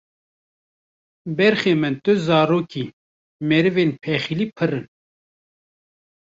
[1.37, 2.83] Berxê min tu zarokî,
[3.49, 4.85] merivên pexîlî pirin